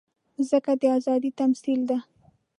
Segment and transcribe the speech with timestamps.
[0.35, 1.97] مځکه د ازادۍ تمثیل ده.